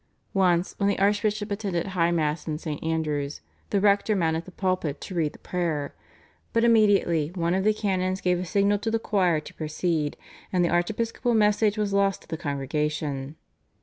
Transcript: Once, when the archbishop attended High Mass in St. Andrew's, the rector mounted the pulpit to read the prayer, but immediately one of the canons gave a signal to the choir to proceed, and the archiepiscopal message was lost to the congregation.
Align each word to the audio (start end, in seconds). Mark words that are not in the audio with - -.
Once, 0.33 0.73
when 0.79 0.89
the 0.89 0.97
archbishop 0.97 1.51
attended 1.51 1.85
High 1.85 2.09
Mass 2.09 2.47
in 2.47 2.57
St. 2.57 2.83
Andrew's, 2.83 3.41
the 3.69 3.79
rector 3.79 4.15
mounted 4.15 4.45
the 4.45 4.51
pulpit 4.51 4.99
to 5.01 5.13
read 5.13 5.31
the 5.33 5.37
prayer, 5.37 5.93
but 6.53 6.63
immediately 6.63 7.31
one 7.35 7.53
of 7.53 7.63
the 7.63 7.71
canons 7.71 8.19
gave 8.19 8.39
a 8.39 8.45
signal 8.45 8.79
to 8.79 8.89
the 8.89 8.97
choir 8.97 9.39
to 9.39 9.53
proceed, 9.53 10.17
and 10.51 10.65
the 10.65 10.69
archiepiscopal 10.71 11.35
message 11.35 11.77
was 11.77 11.93
lost 11.93 12.23
to 12.23 12.27
the 12.27 12.35
congregation. 12.35 13.35